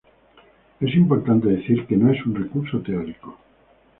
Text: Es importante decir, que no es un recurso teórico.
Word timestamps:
Es 0.79 0.95
importante 0.95 1.47
decir, 1.49 1.85
que 1.85 1.95
no 1.95 2.11
es 2.11 2.25
un 2.25 2.33
recurso 2.33 2.79
teórico. 2.81 3.37